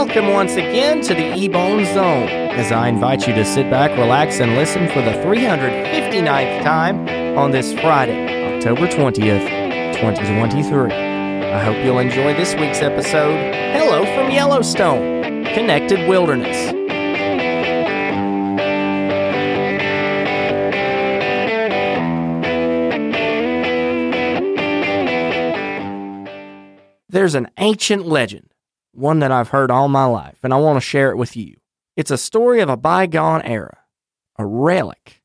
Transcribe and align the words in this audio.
Welcome 0.00 0.32
once 0.32 0.52
again 0.52 1.02
to 1.02 1.12
the 1.12 1.20
Ebone 1.20 1.84
Zone 1.92 2.26
as 2.26 2.72
I 2.72 2.88
invite 2.88 3.28
you 3.28 3.34
to 3.34 3.44
sit 3.44 3.68
back, 3.68 3.90
relax, 3.98 4.40
and 4.40 4.54
listen 4.54 4.88
for 4.88 5.02
the 5.02 5.10
359th 5.10 6.62
time 6.62 7.36
on 7.36 7.50
this 7.50 7.74
Friday, 7.74 8.56
October 8.56 8.86
20th, 8.88 9.92
2023. 10.00 10.90
I 10.90 11.62
hope 11.62 11.84
you'll 11.84 11.98
enjoy 11.98 12.32
this 12.32 12.54
week's 12.54 12.80
episode 12.80 13.52
Hello 13.74 14.06
from 14.14 14.30
Yellowstone 14.30 15.44
Connected 15.44 16.08
Wilderness. 16.08 16.72
There's 27.10 27.34
an 27.34 27.50
ancient 27.58 28.06
legend, 28.06 28.50
one 28.92 29.20
that 29.20 29.32
I've 29.32 29.48
heard 29.48 29.70
all 29.70 29.88
my 29.88 30.04
life, 30.04 30.38
and 30.42 30.52
I 30.52 30.56
want 30.56 30.76
to 30.76 30.80
share 30.80 31.10
it 31.10 31.16
with 31.16 31.36
you. 31.36 31.56
It's 31.96 32.10
a 32.10 32.18
story 32.18 32.60
of 32.60 32.68
a 32.68 32.76
bygone 32.76 33.42
era, 33.42 33.78
a 34.38 34.46
relic, 34.46 35.22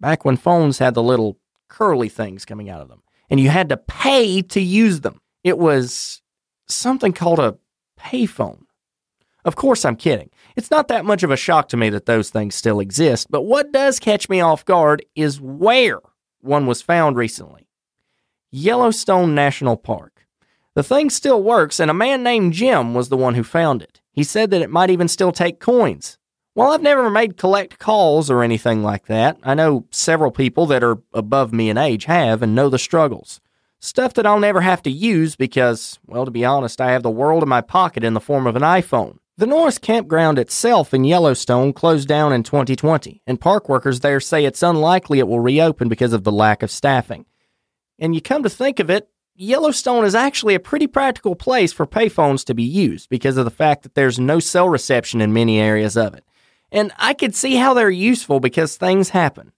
back 0.00 0.24
when 0.24 0.36
phones 0.36 0.78
had 0.78 0.94
the 0.94 1.02
little 1.02 1.38
curly 1.68 2.08
things 2.08 2.44
coming 2.44 2.68
out 2.68 2.80
of 2.80 2.88
them, 2.88 3.02
and 3.30 3.40
you 3.40 3.48
had 3.48 3.68
to 3.70 3.76
pay 3.76 4.42
to 4.42 4.60
use 4.60 5.00
them. 5.00 5.20
It 5.42 5.58
was 5.58 6.22
something 6.68 7.12
called 7.12 7.38
a 7.38 7.58
payphone. 7.98 8.62
Of 9.44 9.56
course, 9.56 9.84
I'm 9.84 9.96
kidding. 9.96 10.30
It's 10.54 10.70
not 10.70 10.88
that 10.88 11.04
much 11.04 11.22
of 11.22 11.30
a 11.30 11.36
shock 11.36 11.68
to 11.68 11.76
me 11.76 11.90
that 11.90 12.06
those 12.06 12.30
things 12.30 12.54
still 12.54 12.78
exist, 12.78 13.28
but 13.30 13.42
what 13.42 13.72
does 13.72 13.98
catch 13.98 14.28
me 14.28 14.40
off 14.40 14.64
guard 14.64 15.04
is 15.16 15.40
where 15.40 15.98
one 16.40 16.66
was 16.66 16.82
found 16.82 17.16
recently 17.16 17.68
Yellowstone 18.50 19.34
National 19.34 19.76
Park. 19.76 20.21
The 20.74 20.82
thing 20.82 21.10
still 21.10 21.42
works, 21.42 21.78
and 21.78 21.90
a 21.90 21.94
man 21.94 22.22
named 22.22 22.54
Jim 22.54 22.94
was 22.94 23.10
the 23.10 23.16
one 23.16 23.34
who 23.34 23.44
found 23.44 23.82
it. 23.82 24.00
He 24.10 24.24
said 24.24 24.50
that 24.50 24.62
it 24.62 24.70
might 24.70 24.90
even 24.90 25.08
still 25.08 25.32
take 25.32 25.60
coins. 25.60 26.18
Well, 26.54 26.70
I've 26.70 26.82
never 26.82 27.10
made 27.10 27.36
collect 27.36 27.78
calls 27.78 28.30
or 28.30 28.42
anything 28.42 28.82
like 28.82 29.06
that. 29.06 29.38
I 29.42 29.54
know 29.54 29.86
several 29.90 30.30
people 30.30 30.66
that 30.66 30.82
are 30.84 30.98
above 31.12 31.52
me 31.52 31.70
in 31.70 31.78
age 31.78 32.04
have 32.04 32.42
and 32.42 32.54
know 32.54 32.68
the 32.68 32.78
struggles. 32.78 33.40
Stuff 33.80 34.14
that 34.14 34.26
I'll 34.26 34.38
never 34.38 34.60
have 34.60 34.82
to 34.82 34.90
use 34.90 35.34
because, 35.34 35.98
well, 36.06 36.24
to 36.24 36.30
be 36.30 36.44
honest, 36.44 36.80
I 36.80 36.92
have 36.92 37.02
the 37.02 37.10
world 37.10 37.42
in 37.42 37.48
my 37.48 37.62
pocket 37.62 38.04
in 38.04 38.14
the 38.14 38.20
form 38.20 38.46
of 38.46 38.54
an 38.56 38.62
iPhone. 38.62 39.18
The 39.38 39.46
Norris 39.46 39.78
campground 39.78 40.38
itself 40.38 40.94
in 40.94 41.04
Yellowstone 41.04 41.72
closed 41.72 42.06
down 42.06 42.32
in 42.32 42.42
2020, 42.42 43.22
and 43.26 43.40
park 43.40 43.68
workers 43.68 44.00
there 44.00 44.20
say 44.20 44.44
it's 44.44 44.62
unlikely 44.62 45.18
it 45.18 45.26
will 45.26 45.40
reopen 45.40 45.88
because 45.88 46.12
of 46.12 46.24
the 46.24 46.32
lack 46.32 46.62
of 46.62 46.70
staffing. 46.70 47.24
And 47.98 48.14
you 48.14 48.20
come 48.20 48.42
to 48.42 48.50
think 48.50 48.78
of 48.78 48.90
it, 48.90 49.08
Yellowstone 49.34 50.04
is 50.04 50.14
actually 50.14 50.54
a 50.54 50.60
pretty 50.60 50.86
practical 50.86 51.34
place 51.34 51.72
for 51.72 51.86
payphones 51.86 52.44
to 52.44 52.54
be 52.54 52.62
used 52.62 53.08
because 53.08 53.38
of 53.38 53.46
the 53.46 53.50
fact 53.50 53.82
that 53.82 53.94
there's 53.94 54.18
no 54.18 54.38
cell 54.38 54.68
reception 54.68 55.22
in 55.22 55.32
many 55.32 55.58
areas 55.58 55.96
of 55.96 56.14
it. 56.14 56.24
And 56.70 56.92
I 56.98 57.14
could 57.14 57.34
see 57.34 57.56
how 57.56 57.72
they're 57.72 57.90
useful 57.90 58.40
because 58.40 58.76
things 58.76 59.10
happen. 59.10 59.52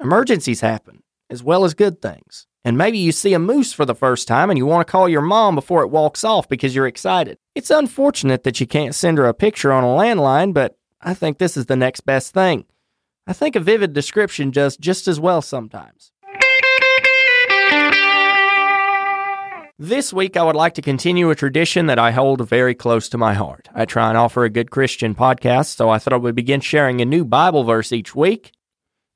Emergencies 0.00 0.60
happen, 0.60 1.02
as 1.28 1.42
well 1.42 1.64
as 1.64 1.74
good 1.74 2.00
things. 2.00 2.46
And 2.64 2.78
maybe 2.78 2.98
you 2.98 3.10
see 3.10 3.34
a 3.34 3.38
moose 3.40 3.72
for 3.72 3.84
the 3.84 3.94
first 3.94 4.28
time 4.28 4.48
and 4.48 4.58
you 4.58 4.66
want 4.66 4.86
to 4.86 4.90
call 4.90 5.08
your 5.08 5.20
mom 5.22 5.56
before 5.56 5.82
it 5.82 5.90
walks 5.90 6.22
off 6.22 6.48
because 6.48 6.74
you're 6.74 6.86
excited. 6.86 7.38
It's 7.54 7.70
unfortunate 7.70 8.44
that 8.44 8.60
you 8.60 8.66
can't 8.66 8.94
send 8.94 9.18
her 9.18 9.26
a 9.26 9.34
picture 9.34 9.72
on 9.72 9.84
a 9.84 9.86
landline, 9.86 10.52
but 10.54 10.76
I 11.00 11.14
think 11.14 11.38
this 11.38 11.56
is 11.56 11.66
the 11.66 11.76
next 11.76 12.00
best 12.00 12.32
thing. 12.32 12.64
I 13.26 13.32
think 13.32 13.56
a 13.56 13.60
vivid 13.60 13.92
description 13.92 14.50
does 14.50 14.76
just 14.76 15.08
as 15.08 15.18
well 15.18 15.42
sometimes. 15.42 16.12
This 19.78 20.10
week, 20.10 20.38
I 20.38 20.42
would 20.42 20.56
like 20.56 20.72
to 20.76 20.80
continue 20.82 21.28
a 21.28 21.34
tradition 21.34 21.84
that 21.84 21.98
I 21.98 22.10
hold 22.10 22.48
very 22.48 22.74
close 22.74 23.10
to 23.10 23.18
my 23.18 23.34
heart. 23.34 23.68
I 23.74 23.84
try 23.84 24.08
and 24.08 24.16
offer 24.16 24.42
a 24.42 24.48
good 24.48 24.70
Christian 24.70 25.14
podcast, 25.14 25.76
so 25.76 25.90
I 25.90 25.98
thought 25.98 26.14
I 26.14 26.16
would 26.16 26.34
begin 26.34 26.62
sharing 26.62 27.02
a 27.02 27.04
new 27.04 27.26
Bible 27.26 27.62
verse 27.62 27.92
each 27.92 28.14
week. 28.14 28.52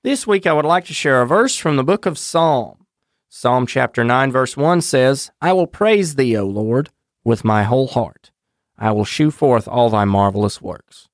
This 0.03 0.27
week, 0.27 0.47
I 0.47 0.53
would 0.53 0.67
like 0.67 0.85
to 0.85 0.93
share 0.93 1.23
a 1.23 1.27
verse 1.27 1.57
from 1.57 1.77
the 1.77 1.83
book 1.83 2.05
of 2.05 2.19
Psalm. 2.19 2.85
Psalm 3.31 3.67
chapter 3.67 4.05
9, 4.05 4.31
verse 4.31 4.55
1 4.55 4.83
says, 4.83 5.31
I 5.41 5.55
will 5.55 5.67
praise 5.67 6.17
thee, 6.17 6.37
O 6.37 6.45
Lord, 6.45 6.91
with 7.25 7.43
my 7.43 7.63
whole 7.63 7.87
heart. 7.87 8.31
I 8.77 8.91
will 8.91 9.07
shew 9.07 9.31
forth 9.31 9.67
all 9.67 9.89
thy 9.89 10.05
marvelous 10.05 10.61
works. 10.61 11.09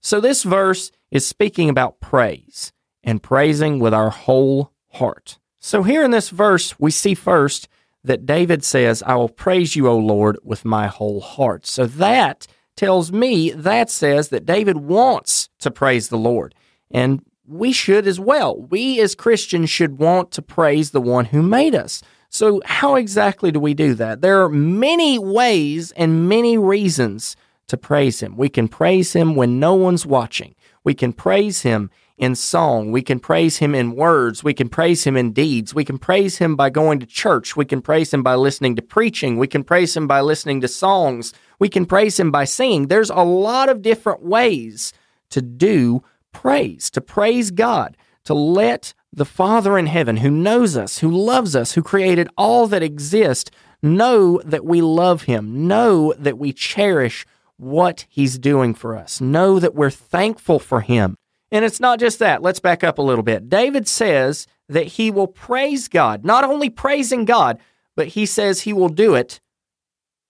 So, 0.00 0.20
this 0.20 0.44
verse 0.44 0.92
is 1.10 1.26
speaking 1.26 1.68
about 1.68 1.98
praise 1.98 2.72
and 3.02 3.24
praising 3.24 3.80
with 3.80 3.92
our 3.92 4.10
whole 4.10 4.70
heart. 4.92 5.40
So, 5.58 5.82
here 5.82 6.04
in 6.04 6.12
this 6.12 6.30
verse, 6.30 6.78
we 6.78 6.92
see 6.92 7.14
first 7.14 7.66
that 8.08 8.26
David 8.26 8.64
says, 8.64 9.02
I 9.06 9.14
will 9.14 9.28
praise 9.28 9.76
you, 9.76 9.86
O 9.86 9.96
Lord, 9.96 10.38
with 10.42 10.64
my 10.64 10.86
whole 10.86 11.20
heart. 11.20 11.66
So 11.66 11.86
that 11.86 12.46
tells 12.74 13.12
me, 13.12 13.50
that 13.50 13.90
says 13.90 14.30
that 14.30 14.46
David 14.46 14.78
wants 14.78 15.50
to 15.60 15.70
praise 15.70 16.08
the 16.08 16.16
Lord. 16.16 16.54
And 16.90 17.22
we 17.46 17.70
should 17.70 18.06
as 18.06 18.18
well. 18.18 18.60
We 18.60 19.00
as 19.00 19.14
Christians 19.14 19.68
should 19.70 19.98
want 19.98 20.30
to 20.32 20.42
praise 20.42 20.90
the 20.90 21.00
one 21.00 21.26
who 21.26 21.42
made 21.42 21.74
us. 21.74 22.02
So, 22.30 22.60
how 22.64 22.96
exactly 22.96 23.50
do 23.50 23.58
we 23.58 23.72
do 23.72 23.94
that? 23.94 24.20
There 24.20 24.42
are 24.42 24.50
many 24.50 25.18
ways 25.18 25.92
and 25.92 26.28
many 26.28 26.58
reasons 26.58 27.36
to 27.68 27.76
praise 27.76 28.20
him. 28.20 28.36
We 28.36 28.50
can 28.50 28.68
praise 28.68 29.14
him 29.14 29.34
when 29.34 29.58
no 29.58 29.74
one's 29.74 30.04
watching. 30.04 30.54
We 30.84 30.94
can 30.94 31.12
praise 31.12 31.62
him 31.62 31.90
in 32.18 32.34
song. 32.34 32.92
We 32.92 33.02
can 33.02 33.20
praise 33.20 33.58
him 33.58 33.74
in 33.74 33.94
words. 33.94 34.44
We 34.44 34.54
can 34.54 34.68
praise 34.68 35.04
him 35.04 35.16
in 35.16 35.32
deeds. 35.32 35.74
We 35.74 35.84
can 35.84 35.98
praise 35.98 36.38
him 36.38 36.56
by 36.56 36.70
going 36.70 36.98
to 37.00 37.06
church. 37.06 37.56
We 37.56 37.64
can 37.64 37.80
praise 37.80 38.12
him 38.12 38.22
by 38.22 38.34
listening 38.34 38.76
to 38.76 38.82
preaching. 38.82 39.38
We 39.38 39.46
can 39.46 39.64
praise 39.64 39.96
him 39.96 40.06
by 40.06 40.20
listening 40.20 40.60
to 40.62 40.68
songs. 40.68 41.32
We 41.58 41.68
can 41.68 41.86
praise 41.86 42.18
him 42.18 42.30
by 42.30 42.44
singing. 42.44 42.88
There's 42.88 43.10
a 43.10 43.22
lot 43.22 43.68
of 43.68 43.82
different 43.82 44.22
ways 44.22 44.92
to 45.30 45.40
do 45.42 46.02
praise, 46.32 46.90
to 46.90 47.00
praise 47.00 47.50
God, 47.50 47.96
to 48.24 48.34
let 48.34 48.94
the 49.12 49.24
Father 49.24 49.78
in 49.78 49.86
heaven 49.86 50.18
who 50.18 50.30
knows 50.30 50.76
us, 50.76 50.98
who 50.98 51.10
loves 51.10 51.56
us, 51.56 51.72
who 51.72 51.82
created 51.82 52.28
all 52.36 52.66
that 52.66 52.82
exists, 52.82 53.50
know 53.82 54.40
that 54.44 54.64
we 54.64 54.80
love 54.80 55.22
him, 55.22 55.66
know 55.66 56.12
that 56.18 56.38
we 56.38 56.52
cherish 56.52 57.26
what 57.56 58.06
he's 58.08 58.38
doing 58.38 58.74
for 58.74 58.96
us, 58.96 59.20
know 59.20 59.58
that 59.58 59.74
we're 59.74 59.90
thankful 59.90 60.58
for 60.58 60.80
him, 60.80 61.16
and 61.50 61.64
it's 61.64 61.80
not 61.80 61.98
just 61.98 62.18
that. 62.18 62.42
Let's 62.42 62.60
back 62.60 62.84
up 62.84 62.98
a 62.98 63.02
little 63.02 63.22
bit. 63.22 63.48
David 63.48 63.88
says 63.88 64.46
that 64.68 64.86
he 64.86 65.10
will 65.10 65.26
praise 65.26 65.88
God, 65.88 66.24
not 66.24 66.44
only 66.44 66.70
praising 66.70 67.24
God, 67.24 67.58
but 67.96 68.08
he 68.08 68.26
says 68.26 68.60
he 68.60 68.72
will 68.72 68.88
do 68.88 69.14
it 69.14 69.40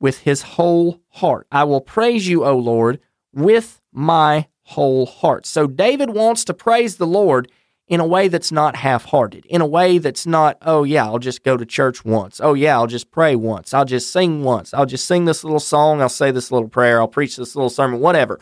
with 0.01 0.21
his 0.21 0.43
whole 0.43 1.01
heart. 1.09 1.47
I 1.51 1.65
will 1.65 1.81
praise 1.81 2.29
you, 2.29 2.45
O 2.45 2.57
Lord, 2.57 3.01
with 3.33 3.81
my 3.93 4.47
whole 4.63 5.07
heart. 5.07 5.47
So 5.47 5.67
David 5.67 6.11
wants 6.11 6.45
to 6.45 6.55
praise 6.55 6.97
the 6.97 7.07
Lord 7.07 7.51
in 7.89 8.01
a 8.01 8.07
way 8.07 8.29
that's 8.29 8.53
not 8.53 8.77
half 8.77 9.07
hearted, 9.07 9.47
in 9.47 9.63
a 9.63 9.67
way 9.67 9.97
that's 9.97 10.27
not, 10.27 10.59
oh, 10.61 10.85
yeah, 10.85 11.07
I'll 11.07 11.19
just 11.19 11.43
go 11.43 11.57
to 11.57 11.65
church 11.65 12.05
once. 12.05 12.39
Oh, 12.39 12.53
yeah, 12.53 12.77
I'll 12.77 12.87
just 12.87 13.11
pray 13.11 13.35
once. 13.35 13.73
I'll 13.73 13.87
just 13.87 14.13
sing 14.13 14.45
once. 14.45 14.75
I'll 14.75 14.87
just 14.87 15.07
sing 15.07 15.25
this 15.25 15.43
little 15.43 15.59
song. 15.59 16.03
I'll 16.03 16.11
say 16.11 16.31
this 16.31 16.53
little 16.53 16.69
prayer. 16.69 17.01
I'll 17.01 17.09
preach 17.09 17.37
this 17.37 17.57
little 17.57 17.71
sermon, 17.71 18.01
whatever. 18.01 18.39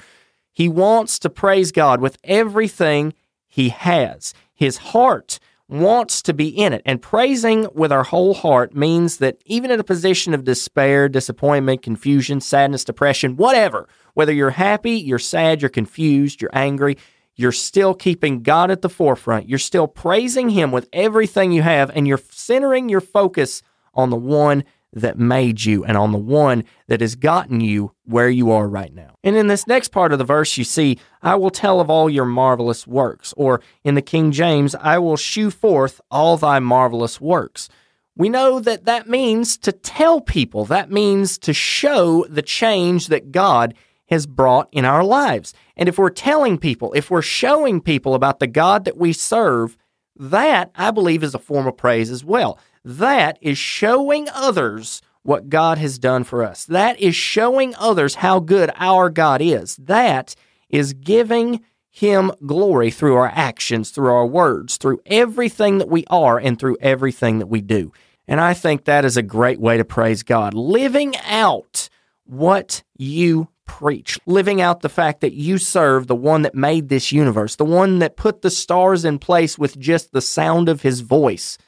He 0.56 0.70
wants 0.70 1.18
to 1.18 1.28
praise 1.28 1.70
God 1.70 2.00
with 2.00 2.16
everything 2.24 3.12
he 3.46 3.68
has. 3.68 4.32
His 4.54 4.78
heart 4.78 5.38
wants 5.68 6.22
to 6.22 6.32
be 6.32 6.48
in 6.48 6.72
it. 6.72 6.80
And 6.86 7.02
praising 7.02 7.68
with 7.74 7.92
our 7.92 8.04
whole 8.04 8.32
heart 8.32 8.74
means 8.74 9.18
that 9.18 9.36
even 9.44 9.70
in 9.70 9.80
a 9.80 9.84
position 9.84 10.32
of 10.32 10.44
despair, 10.44 11.10
disappointment, 11.10 11.82
confusion, 11.82 12.40
sadness, 12.40 12.84
depression, 12.84 13.36
whatever, 13.36 13.86
whether 14.14 14.32
you're 14.32 14.48
happy, 14.48 14.92
you're 14.92 15.18
sad, 15.18 15.60
you're 15.60 15.68
confused, 15.68 16.40
you're 16.40 16.48
angry, 16.54 16.96
you're 17.34 17.52
still 17.52 17.92
keeping 17.92 18.42
God 18.42 18.70
at 18.70 18.80
the 18.80 18.88
forefront. 18.88 19.50
You're 19.50 19.58
still 19.58 19.86
praising 19.86 20.48
Him 20.48 20.72
with 20.72 20.88
everything 20.90 21.52
you 21.52 21.60
have, 21.60 21.90
and 21.90 22.08
you're 22.08 22.22
centering 22.30 22.88
your 22.88 23.02
focus 23.02 23.60
on 23.92 24.08
the 24.08 24.16
one 24.16 24.64
that 24.96 25.18
made 25.18 25.62
you 25.62 25.84
and 25.84 25.96
on 25.96 26.10
the 26.10 26.18
one 26.18 26.64
that 26.88 27.02
has 27.02 27.14
gotten 27.14 27.60
you 27.60 27.92
where 28.04 28.30
you 28.30 28.50
are 28.50 28.66
right 28.66 28.94
now. 28.94 29.14
And 29.22 29.36
in 29.36 29.46
this 29.46 29.66
next 29.66 29.88
part 29.88 30.10
of 30.10 30.18
the 30.18 30.24
verse, 30.24 30.56
you 30.56 30.64
see, 30.64 30.98
I 31.22 31.34
will 31.34 31.50
tell 31.50 31.80
of 31.80 31.90
all 31.90 32.08
your 32.08 32.24
marvelous 32.24 32.86
works. 32.86 33.34
Or 33.36 33.60
in 33.84 33.94
the 33.94 34.02
King 34.02 34.32
James, 34.32 34.74
I 34.74 34.98
will 34.98 35.18
shew 35.18 35.50
forth 35.50 36.00
all 36.10 36.38
thy 36.38 36.60
marvelous 36.60 37.20
works. 37.20 37.68
We 38.16 38.30
know 38.30 38.58
that 38.58 38.86
that 38.86 39.06
means 39.06 39.58
to 39.58 39.72
tell 39.72 40.22
people, 40.22 40.64
that 40.64 40.90
means 40.90 41.36
to 41.38 41.52
show 41.52 42.24
the 42.30 42.42
change 42.42 43.08
that 43.08 43.30
God 43.30 43.74
has 44.08 44.26
brought 44.26 44.68
in 44.72 44.86
our 44.86 45.04
lives. 45.04 45.52
And 45.76 45.90
if 45.90 45.98
we're 45.98 46.08
telling 46.08 46.56
people, 46.56 46.94
if 46.94 47.10
we're 47.10 47.20
showing 47.20 47.82
people 47.82 48.14
about 48.14 48.40
the 48.40 48.46
God 48.46 48.86
that 48.86 48.96
we 48.96 49.12
serve, 49.12 49.76
that 50.18 50.70
I 50.74 50.90
believe 50.90 51.22
is 51.22 51.34
a 51.34 51.38
form 51.38 51.66
of 51.66 51.76
praise 51.76 52.10
as 52.10 52.24
well. 52.24 52.58
That 52.86 53.36
is 53.40 53.58
showing 53.58 54.28
others 54.32 55.02
what 55.24 55.48
God 55.48 55.76
has 55.78 55.98
done 55.98 56.22
for 56.22 56.44
us. 56.44 56.64
That 56.66 57.00
is 57.00 57.16
showing 57.16 57.74
others 57.74 58.14
how 58.14 58.38
good 58.38 58.70
our 58.76 59.10
God 59.10 59.42
is. 59.42 59.74
That 59.74 60.36
is 60.68 60.92
giving 60.92 61.64
Him 61.90 62.30
glory 62.46 62.92
through 62.92 63.16
our 63.16 63.32
actions, 63.34 63.90
through 63.90 64.12
our 64.12 64.24
words, 64.24 64.76
through 64.76 65.00
everything 65.04 65.78
that 65.78 65.88
we 65.88 66.04
are, 66.10 66.38
and 66.38 66.60
through 66.60 66.76
everything 66.80 67.40
that 67.40 67.48
we 67.48 67.60
do. 67.60 67.92
And 68.28 68.40
I 68.40 68.54
think 68.54 68.84
that 68.84 69.04
is 69.04 69.16
a 69.16 69.22
great 69.22 69.58
way 69.58 69.76
to 69.76 69.84
praise 69.84 70.22
God. 70.22 70.54
Living 70.54 71.16
out 71.26 71.88
what 72.22 72.84
you 72.96 73.48
preach, 73.66 74.16
living 74.26 74.60
out 74.60 74.82
the 74.82 74.88
fact 74.88 75.22
that 75.22 75.34
you 75.34 75.58
serve 75.58 76.06
the 76.06 76.14
one 76.14 76.42
that 76.42 76.54
made 76.54 76.88
this 76.88 77.10
universe, 77.10 77.56
the 77.56 77.64
one 77.64 77.98
that 77.98 78.16
put 78.16 78.42
the 78.42 78.50
stars 78.50 79.04
in 79.04 79.18
place 79.18 79.58
with 79.58 79.76
just 79.76 80.12
the 80.12 80.20
sound 80.20 80.68
of 80.68 80.82
his 80.82 81.00
voice, 81.00 81.58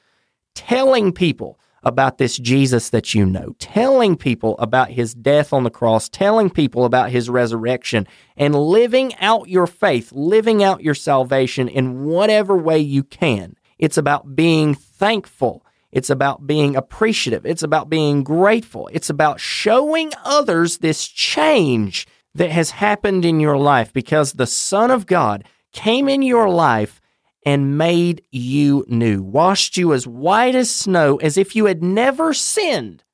telling 0.58 1.12
people 1.12 1.56
about 1.84 2.18
this 2.18 2.36
Jesus 2.36 2.90
that 2.90 3.14
you 3.14 3.24
know, 3.24 3.54
telling 3.60 4.16
people 4.16 4.58
about 4.58 4.90
his 4.90 5.14
death 5.14 5.52
on 5.52 5.62
the 5.62 5.70
cross, 5.70 6.08
telling 6.08 6.50
people 6.50 6.84
about 6.84 7.10
his 7.10 7.30
resurrection, 7.30 8.08
and 8.36 8.56
living 8.56 9.14
out 9.20 9.48
your 9.48 9.68
faith, 9.68 10.10
living 10.10 10.64
out 10.64 10.82
your 10.82 10.94
salvation 10.94 11.68
in 11.68 12.04
whatever 12.04 12.56
way 12.56 12.80
you 12.80 13.04
can. 13.04 13.54
It's 13.78 13.96
about 13.96 14.34
being 14.34 14.74
thankful. 14.74 15.64
It's 15.92 16.10
about 16.10 16.44
being 16.44 16.74
appreciative. 16.74 17.46
It's 17.46 17.62
about 17.62 17.88
being 17.88 18.24
grateful. 18.24 18.90
It's 18.92 19.08
about 19.08 19.38
showing 19.38 20.10
others 20.24 20.78
this 20.78 21.06
change 21.06 22.08
that 22.34 22.50
has 22.50 22.72
happened 22.72 23.24
in 23.24 23.38
your 23.38 23.56
life 23.56 23.92
because 23.92 24.32
the 24.32 24.46
Son 24.46 24.90
of 24.90 25.06
God 25.06 25.44
came 25.72 26.08
in 26.08 26.22
your 26.22 26.50
life 26.50 27.00
and 27.44 27.78
made 27.78 28.22
you 28.30 28.84
new, 28.88 29.22
washed 29.22 29.76
you 29.76 29.92
as 29.92 30.06
white 30.06 30.54
as 30.54 30.70
snow, 30.70 31.16
as 31.16 31.36
if 31.36 31.54
you 31.54 31.66
had 31.66 31.82
never 31.82 32.34
sinned, 32.34 33.04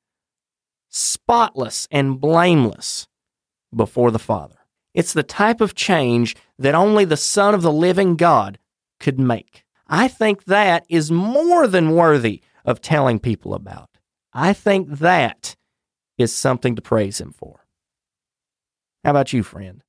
spotless 0.89 1.87
and 1.91 2.19
blameless 2.19 3.07
before 3.73 4.11
the 4.11 4.19
Father. 4.19 4.55
It's 4.93 5.13
the 5.13 5.23
type 5.23 5.61
of 5.61 5.75
change 5.75 6.35
that 6.57 6.75
only 6.75 7.05
the 7.05 7.17
Son 7.17 7.53
of 7.53 7.61
the 7.61 7.71
living 7.71 8.15
God 8.15 8.57
could 8.99 9.19
make. 9.19 9.63
I 9.87 10.07
think 10.07 10.45
that 10.45 10.85
is 10.89 11.11
more 11.11 11.67
than 11.67 11.95
worthy 11.95 12.41
of 12.63 12.81
telling 12.81 13.19
people 13.19 13.53
about. 13.53 13.89
I 14.33 14.53
think 14.53 14.89
that 14.89 15.55
is 16.17 16.33
something 16.33 16.75
to 16.75 16.81
praise 16.81 17.21
Him 17.21 17.31
for. 17.31 17.65
How 19.03 19.11
about 19.11 19.33
you, 19.33 19.43
friend? 19.43 19.83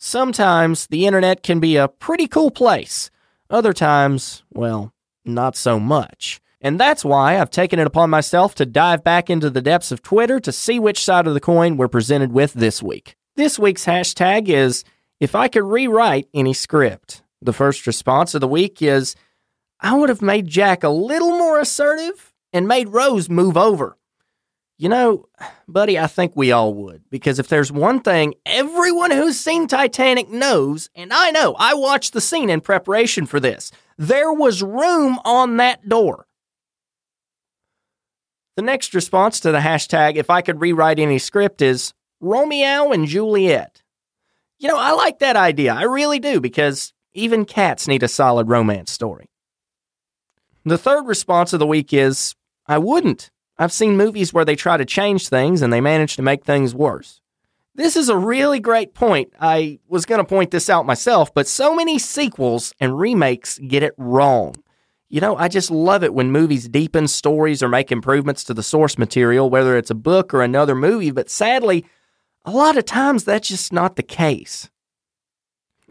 Sometimes 0.00 0.86
the 0.86 1.06
internet 1.06 1.42
can 1.42 1.58
be 1.58 1.76
a 1.76 1.88
pretty 1.88 2.28
cool 2.28 2.52
place. 2.52 3.10
Other 3.50 3.72
times, 3.72 4.44
well, 4.52 4.92
not 5.24 5.56
so 5.56 5.80
much. 5.80 6.40
And 6.60 6.78
that's 6.78 7.04
why 7.04 7.38
I've 7.38 7.50
taken 7.50 7.80
it 7.80 7.86
upon 7.86 8.08
myself 8.08 8.54
to 8.56 8.66
dive 8.66 9.02
back 9.02 9.28
into 9.28 9.50
the 9.50 9.60
depths 9.60 9.90
of 9.90 10.00
Twitter 10.00 10.38
to 10.38 10.52
see 10.52 10.78
which 10.78 11.04
side 11.04 11.26
of 11.26 11.34
the 11.34 11.40
coin 11.40 11.76
we're 11.76 11.88
presented 11.88 12.30
with 12.30 12.52
this 12.52 12.80
week. 12.80 13.16
This 13.34 13.58
week's 13.58 13.86
hashtag 13.86 14.48
is 14.48 14.84
if 15.18 15.34
I 15.34 15.48
could 15.48 15.64
rewrite 15.64 16.28
any 16.32 16.52
script. 16.52 17.22
The 17.42 17.52
first 17.52 17.84
response 17.84 18.36
of 18.36 18.40
the 18.40 18.46
week 18.46 18.80
is 18.80 19.16
I 19.80 19.96
would 19.96 20.10
have 20.10 20.22
made 20.22 20.46
Jack 20.46 20.84
a 20.84 20.88
little 20.90 21.30
more 21.30 21.58
assertive 21.58 22.32
and 22.52 22.68
made 22.68 22.90
Rose 22.90 23.28
move 23.28 23.56
over. 23.56 23.97
You 24.80 24.88
know, 24.88 25.26
buddy, 25.66 25.98
I 25.98 26.06
think 26.06 26.32
we 26.36 26.52
all 26.52 26.72
would. 26.72 27.02
Because 27.10 27.40
if 27.40 27.48
there's 27.48 27.72
one 27.72 28.00
thing 28.00 28.34
everyone 28.46 29.10
who's 29.10 29.38
seen 29.38 29.66
Titanic 29.66 30.30
knows, 30.30 30.88
and 30.94 31.12
I 31.12 31.30
know, 31.30 31.56
I 31.58 31.74
watched 31.74 32.12
the 32.12 32.20
scene 32.20 32.48
in 32.48 32.60
preparation 32.60 33.26
for 33.26 33.40
this, 33.40 33.72
there 33.98 34.32
was 34.32 34.62
room 34.62 35.18
on 35.24 35.56
that 35.56 35.88
door. 35.88 36.26
The 38.54 38.62
next 38.62 38.94
response 38.94 39.40
to 39.40 39.52
the 39.52 39.58
hashtag, 39.58 40.14
if 40.16 40.30
I 40.30 40.42
could 40.42 40.60
rewrite 40.60 41.00
any 41.00 41.18
script, 41.18 41.60
is 41.60 41.92
Romeo 42.20 42.92
and 42.92 43.06
Juliet. 43.06 43.82
You 44.58 44.68
know, 44.68 44.78
I 44.78 44.92
like 44.92 45.18
that 45.18 45.36
idea. 45.36 45.74
I 45.74 45.82
really 45.82 46.20
do, 46.20 46.40
because 46.40 46.92
even 47.12 47.44
cats 47.44 47.88
need 47.88 48.04
a 48.04 48.08
solid 48.08 48.48
romance 48.48 48.92
story. 48.92 49.28
The 50.64 50.78
third 50.78 51.06
response 51.06 51.52
of 51.52 51.58
the 51.58 51.66
week 51.66 51.92
is 51.92 52.34
I 52.66 52.78
wouldn't. 52.78 53.30
I've 53.58 53.72
seen 53.72 53.96
movies 53.96 54.32
where 54.32 54.44
they 54.44 54.56
try 54.56 54.76
to 54.76 54.84
change 54.84 55.28
things 55.28 55.62
and 55.62 55.72
they 55.72 55.80
manage 55.80 56.16
to 56.16 56.22
make 56.22 56.44
things 56.44 56.74
worse. 56.74 57.20
This 57.74 57.96
is 57.96 58.08
a 58.08 58.16
really 58.16 58.60
great 58.60 58.94
point. 58.94 59.32
I 59.40 59.78
was 59.88 60.04
going 60.04 60.18
to 60.18 60.24
point 60.24 60.50
this 60.50 60.68
out 60.68 60.86
myself, 60.86 61.32
but 61.32 61.46
so 61.46 61.74
many 61.74 61.98
sequels 61.98 62.72
and 62.80 62.98
remakes 62.98 63.58
get 63.58 63.82
it 63.82 63.94
wrong. 63.96 64.56
You 65.08 65.20
know, 65.20 65.36
I 65.36 65.48
just 65.48 65.70
love 65.70 66.04
it 66.04 66.12
when 66.12 66.30
movies 66.30 66.68
deepen 66.68 67.08
stories 67.08 67.62
or 67.62 67.68
make 67.68 67.90
improvements 67.90 68.44
to 68.44 68.54
the 68.54 68.62
source 68.62 68.98
material, 68.98 69.48
whether 69.48 69.76
it's 69.76 69.90
a 69.90 69.94
book 69.94 70.34
or 70.34 70.42
another 70.42 70.74
movie, 70.74 71.10
but 71.10 71.30
sadly, 71.30 71.84
a 72.44 72.50
lot 72.50 72.76
of 72.76 72.84
times 72.84 73.24
that's 73.24 73.48
just 73.48 73.72
not 73.72 73.96
the 73.96 74.02
case. 74.02 74.68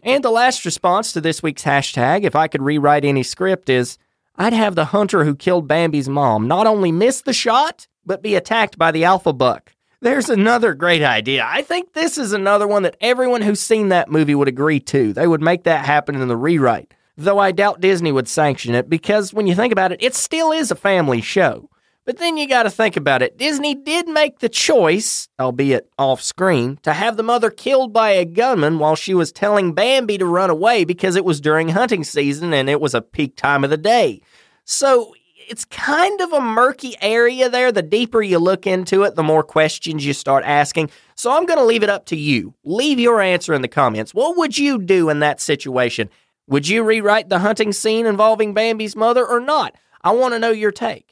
And 0.02 0.22
the 0.22 0.30
last 0.30 0.64
response 0.64 1.12
to 1.12 1.20
this 1.20 1.42
week's 1.42 1.64
hashtag, 1.64 2.22
if 2.22 2.36
I 2.36 2.48
could 2.48 2.62
rewrite 2.62 3.04
any 3.04 3.22
script, 3.22 3.68
is 3.68 3.98
I'd 4.40 4.52
have 4.52 4.76
the 4.76 4.86
hunter 4.86 5.24
who 5.24 5.34
killed 5.34 5.66
Bambi's 5.66 6.08
mom 6.08 6.46
not 6.46 6.68
only 6.68 6.92
miss 6.92 7.22
the 7.22 7.32
shot, 7.32 7.88
but 8.06 8.22
be 8.22 8.36
attacked 8.36 8.78
by 8.78 8.92
the 8.92 9.02
alpha 9.02 9.32
buck. 9.32 9.74
There's 10.00 10.28
another 10.28 10.74
great 10.74 11.02
idea. 11.02 11.44
I 11.44 11.62
think 11.62 11.92
this 11.92 12.16
is 12.16 12.32
another 12.32 12.68
one 12.68 12.84
that 12.84 12.96
everyone 13.00 13.42
who's 13.42 13.58
seen 13.58 13.88
that 13.88 14.12
movie 14.12 14.36
would 14.36 14.46
agree 14.46 14.78
to. 14.80 15.12
They 15.12 15.26
would 15.26 15.42
make 15.42 15.64
that 15.64 15.84
happen 15.84 16.14
in 16.14 16.28
the 16.28 16.36
rewrite. 16.36 16.94
Though 17.16 17.40
I 17.40 17.50
doubt 17.50 17.80
Disney 17.80 18.12
would 18.12 18.28
sanction 18.28 18.76
it 18.76 18.88
because 18.88 19.34
when 19.34 19.48
you 19.48 19.56
think 19.56 19.72
about 19.72 19.90
it, 19.90 20.00
it 20.00 20.14
still 20.14 20.52
is 20.52 20.70
a 20.70 20.76
family 20.76 21.20
show. 21.20 21.68
But 22.08 22.16
then 22.16 22.38
you 22.38 22.48
got 22.48 22.62
to 22.62 22.70
think 22.70 22.96
about 22.96 23.20
it. 23.20 23.36
Disney 23.36 23.74
did 23.74 24.08
make 24.08 24.38
the 24.38 24.48
choice, 24.48 25.28
albeit 25.38 25.90
off 25.98 26.22
screen, 26.22 26.78
to 26.82 26.94
have 26.94 27.18
the 27.18 27.22
mother 27.22 27.50
killed 27.50 27.92
by 27.92 28.12
a 28.12 28.24
gunman 28.24 28.78
while 28.78 28.96
she 28.96 29.12
was 29.12 29.30
telling 29.30 29.74
Bambi 29.74 30.16
to 30.16 30.24
run 30.24 30.48
away 30.48 30.86
because 30.86 31.16
it 31.16 31.24
was 31.26 31.38
during 31.38 31.68
hunting 31.68 32.04
season 32.04 32.54
and 32.54 32.70
it 32.70 32.80
was 32.80 32.94
a 32.94 33.02
peak 33.02 33.36
time 33.36 33.62
of 33.62 33.68
the 33.68 33.76
day. 33.76 34.22
So 34.64 35.14
it's 35.50 35.66
kind 35.66 36.18
of 36.22 36.32
a 36.32 36.40
murky 36.40 36.96
area 37.02 37.50
there. 37.50 37.70
The 37.70 37.82
deeper 37.82 38.22
you 38.22 38.38
look 38.38 38.66
into 38.66 39.02
it, 39.02 39.14
the 39.14 39.22
more 39.22 39.42
questions 39.42 40.06
you 40.06 40.14
start 40.14 40.44
asking. 40.46 40.88
So 41.14 41.30
I'm 41.30 41.44
going 41.44 41.58
to 41.58 41.64
leave 41.66 41.82
it 41.82 41.90
up 41.90 42.06
to 42.06 42.16
you. 42.16 42.54
Leave 42.64 42.98
your 42.98 43.20
answer 43.20 43.52
in 43.52 43.60
the 43.60 43.68
comments. 43.68 44.14
What 44.14 44.38
would 44.38 44.56
you 44.56 44.78
do 44.78 45.10
in 45.10 45.20
that 45.20 45.42
situation? 45.42 46.08
Would 46.46 46.68
you 46.68 46.84
rewrite 46.84 47.28
the 47.28 47.40
hunting 47.40 47.74
scene 47.74 48.06
involving 48.06 48.54
Bambi's 48.54 48.96
mother 48.96 49.26
or 49.26 49.40
not? 49.40 49.76
I 50.02 50.12
want 50.12 50.32
to 50.32 50.38
know 50.38 50.52
your 50.52 50.72
take. 50.72 51.04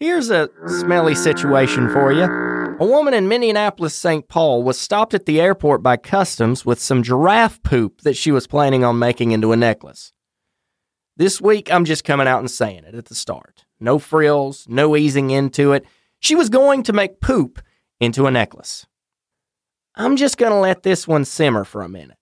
Here's 0.00 0.30
a 0.30 0.48
smelly 0.66 1.14
situation 1.14 1.88
for 1.90 2.12
you. 2.12 2.24
A 2.24 2.84
woman 2.84 3.14
in 3.14 3.28
Minneapolis, 3.28 3.94
St. 3.94 4.26
Paul 4.28 4.62
was 4.62 4.78
stopped 4.78 5.14
at 5.14 5.26
the 5.26 5.40
airport 5.40 5.82
by 5.82 5.96
customs 5.96 6.66
with 6.66 6.80
some 6.80 7.02
giraffe 7.02 7.62
poop 7.62 8.00
that 8.00 8.16
she 8.16 8.32
was 8.32 8.46
planning 8.46 8.82
on 8.84 8.98
making 8.98 9.30
into 9.30 9.52
a 9.52 9.56
necklace. 9.56 10.12
This 11.16 11.40
week, 11.40 11.72
I'm 11.72 11.84
just 11.84 12.04
coming 12.04 12.26
out 12.26 12.40
and 12.40 12.50
saying 12.50 12.84
it 12.84 12.94
at 12.94 13.04
the 13.04 13.14
start. 13.14 13.64
No 13.78 13.98
frills, 13.98 14.66
no 14.68 14.96
easing 14.96 15.30
into 15.30 15.72
it. 15.72 15.84
She 16.18 16.34
was 16.34 16.48
going 16.48 16.82
to 16.84 16.92
make 16.92 17.20
poop 17.20 17.60
into 18.00 18.26
a 18.26 18.30
necklace. 18.30 18.86
I'm 19.94 20.16
just 20.16 20.38
going 20.38 20.52
to 20.52 20.58
let 20.58 20.82
this 20.82 21.06
one 21.06 21.24
simmer 21.24 21.64
for 21.64 21.82
a 21.82 21.88
minute. 21.88 22.16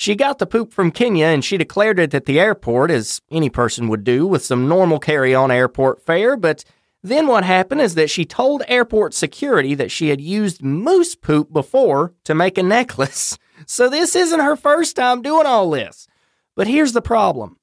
She 0.00 0.14
got 0.14 0.38
the 0.38 0.46
poop 0.46 0.72
from 0.72 0.92
Kenya 0.92 1.26
and 1.26 1.44
she 1.44 1.58
declared 1.58 1.98
it 1.98 2.14
at 2.14 2.24
the 2.24 2.38
airport, 2.38 2.92
as 2.92 3.20
any 3.32 3.50
person 3.50 3.88
would 3.88 4.04
do 4.04 4.28
with 4.28 4.44
some 4.44 4.68
normal 4.68 5.00
carry 5.00 5.34
on 5.34 5.50
airport 5.50 6.06
fare. 6.06 6.36
But 6.36 6.64
then 7.02 7.26
what 7.26 7.42
happened 7.42 7.80
is 7.80 7.96
that 7.96 8.08
she 8.08 8.24
told 8.24 8.62
airport 8.68 9.12
security 9.12 9.74
that 9.74 9.90
she 9.90 10.10
had 10.10 10.20
used 10.20 10.62
moose 10.62 11.16
poop 11.16 11.52
before 11.52 12.14
to 12.22 12.34
make 12.34 12.56
a 12.56 12.62
necklace. 12.62 13.36
So 13.66 13.90
this 13.90 14.14
isn't 14.14 14.38
her 14.38 14.54
first 14.54 14.94
time 14.94 15.20
doing 15.20 15.44
all 15.44 15.68
this. 15.68 16.06
But 16.54 16.68
here's 16.68 16.92
the 16.92 17.02
problem. 17.02 17.58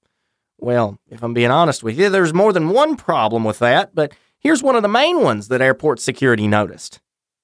Well, 0.57 0.99
if 1.09 1.23
I'm 1.23 1.33
being 1.33 1.51
honest 1.51 1.83
with 1.83 1.97
you, 1.97 2.09
there's 2.09 2.33
more 2.33 2.51
than 2.51 2.67
one 2.67 2.97
problem 2.97 3.45
with 3.45 3.59
that, 3.59 3.95
but 3.95 4.11
here's 4.37 4.61
one 4.61 4.75
of 4.75 4.81
the 4.81 4.89
main 4.89 5.21
ones 5.21 5.47
that 5.47 5.61
airport 5.61 6.01
security 6.01 6.49
noticed 6.49 6.99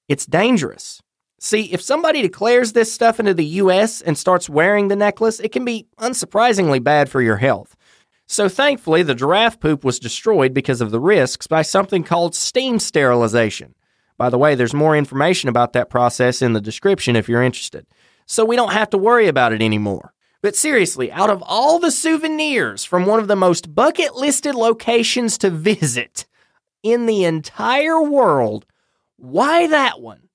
it's 0.06 0.26
dangerous. 0.26 1.00
See, 1.44 1.72
if 1.72 1.82
somebody 1.82 2.22
declares 2.22 2.72
this 2.72 2.92
stuff 2.92 3.18
into 3.18 3.34
the 3.34 3.44
US 3.44 4.00
and 4.00 4.16
starts 4.16 4.48
wearing 4.48 4.86
the 4.86 4.94
necklace, 4.94 5.40
it 5.40 5.50
can 5.50 5.64
be 5.64 5.88
unsurprisingly 5.98 6.80
bad 6.80 7.08
for 7.08 7.20
your 7.20 7.38
health. 7.38 7.74
So 8.28 8.48
thankfully, 8.48 9.02
the 9.02 9.16
giraffe 9.16 9.58
poop 9.58 9.82
was 9.82 9.98
destroyed 9.98 10.54
because 10.54 10.80
of 10.80 10.92
the 10.92 11.00
risks 11.00 11.48
by 11.48 11.62
something 11.62 12.04
called 12.04 12.36
steam 12.36 12.78
sterilization. 12.78 13.74
By 14.16 14.30
the 14.30 14.38
way, 14.38 14.54
there's 14.54 14.72
more 14.72 14.96
information 14.96 15.48
about 15.48 15.72
that 15.72 15.90
process 15.90 16.42
in 16.42 16.52
the 16.52 16.60
description 16.60 17.16
if 17.16 17.28
you're 17.28 17.42
interested. 17.42 17.88
So 18.24 18.44
we 18.44 18.54
don't 18.54 18.72
have 18.72 18.90
to 18.90 18.96
worry 18.96 19.26
about 19.26 19.52
it 19.52 19.60
anymore. 19.60 20.14
But 20.42 20.54
seriously, 20.54 21.10
out 21.10 21.28
of 21.28 21.42
all 21.44 21.80
the 21.80 21.90
souvenirs 21.90 22.84
from 22.84 23.04
one 23.04 23.18
of 23.18 23.26
the 23.26 23.34
most 23.34 23.74
bucket 23.74 24.14
listed 24.14 24.54
locations 24.54 25.38
to 25.38 25.50
visit 25.50 26.24
in 26.84 27.06
the 27.06 27.24
entire 27.24 28.00
world, 28.00 28.64
why 29.16 29.66
that 29.66 30.00
one? 30.00 30.28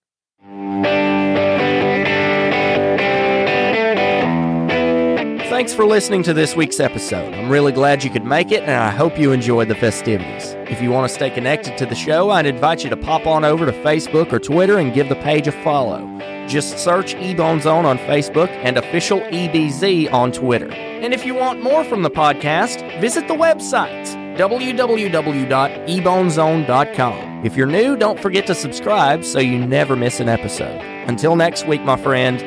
Thanks 5.58 5.74
for 5.74 5.86
listening 5.86 6.22
to 6.24 6.34
this 6.34 6.56
week's 6.56 6.80
episode. 6.80 7.34
I'm 7.34 7.50
really 7.50 7.74
glad 7.74 8.04
you 8.04 8.10
could 8.10 8.24
make 8.24 8.51
it, 8.51 8.63
and 8.63 8.72
I 8.72 8.89
hope 8.89 9.20
you 9.20 9.34
enjoyed 9.34 9.68
the 9.68 9.75
festivities. 9.75 10.54
If 10.70 10.82
you 10.82 10.92
want 10.92 11.10
to 11.10 11.13
stay 11.13 11.30
connected 11.30 11.77
to 11.80 11.86
the 11.86 11.96
show, 11.96 12.30
I'd 12.30 12.46
invite 12.46 12.86
you 12.86 12.89
to 12.89 12.96
pop 12.96 13.27
on 13.27 13.44
over 13.44 13.66
to 13.66 13.74
Facebook 13.84 14.32
or 14.32 14.39
Twitter 14.39 14.77
and 14.77 14.94
give 14.94 15.10
the 15.10 15.16
page 15.16 15.48
a 15.48 15.51
follow. 15.51 16.08
Just 16.48 16.80
search 16.80 17.16
Ebone 17.16 17.62
Zone 17.62 17.86
on 17.86 17.98
Facebook 17.98 18.48
and 18.63 18.77
official 18.77 19.20
EBZ 19.20 20.13
on 20.13 20.32
Twitter. 20.32 20.72
And 20.72 21.13
if 21.13 21.25
you 21.25 21.36
want 21.36 21.62
more 21.62 21.84
from 21.84 22.04
the 22.04 22.12
podcast, 22.12 23.01
visit 23.01 23.27
the 23.27 23.34
websites 23.34 24.16
www.ebonezone.com. 24.38 27.26
If 27.44 27.56
you're 27.56 27.67
new, 27.67 27.96
don't 27.96 28.20
forget 28.20 28.48
to 28.48 28.56
subscribe 28.56 29.24
so 29.24 29.39
you 29.39 29.60
never 29.60 29.96
miss 29.96 30.20
an 30.20 30.27
episode. 30.27 30.82
Until 31.08 31.36
next 31.36 31.67
week, 31.67 31.82
my 31.84 31.96
friend, 31.96 32.39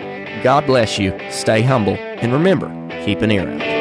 God 0.42 0.66
bless 0.66 0.98
you, 0.98 1.18
stay 1.30 1.62
humble, 1.62 1.94
and 1.94 2.32
remember, 2.32 2.68
keep 3.04 3.22
an 3.22 3.30
ear 3.30 3.48
out. 3.48 3.79